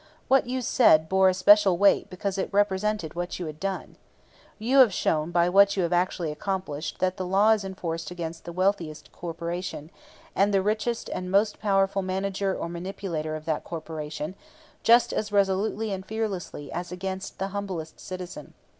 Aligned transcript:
What 0.27 0.47
you 0.47 0.61
said 0.63 1.07
bore 1.07 1.29
especial 1.29 1.77
weight 1.77 2.09
because 2.09 2.39
it 2.39 2.49
represented 2.51 3.13
what 3.13 3.37
you 3.37 3.45
had 3.45 3.59
done. 3.59 3.97
You 4.57 4.77
have 4.79 4.91
shown 4.95 5.29
by 5.29 5.47
what 5.47 5.77
you 5.77 5.83
have 5.83 5.93
actually 5.93 6.31
accomplished 6.31 6.97
that 6.97 7.17
the 7.17 7.23
law 7.27 7.51
is 7.51 7.63
enforced 7.63 8.09
against 8.09 8.45
the 8.45 8.51
wealthiest 8.51 9.11
corporation, 9.11 9.91
and 10.35 10.51
the 10.51 10.63
richest 10.63 11.07
and 11.09 11.29
most 11.29 11.59
powerful 11.59 12.01
manager 12.01 12.55
or 12.55 12.67
manipulator 12.67 13.35
of 13.35 13.45
that 13.45 13.63
corporation, 13.63 14.33
just 14.81 15.13
as 15.13 15.31
resolutely 15.31 15.91
and 15.91 16.03
fearlessly 16.07 16.71
as 16.71 16.91
against 16.91 17.37
the 17.37 17.49
humblest 17.49 17.99
citizen. 17.99 18.55